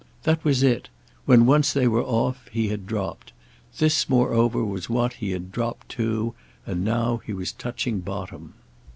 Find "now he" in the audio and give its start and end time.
6.83-7.33